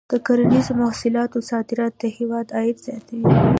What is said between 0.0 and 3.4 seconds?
د کرنیزو محصولاتو صادرات د هېواد عاید زیاتوي.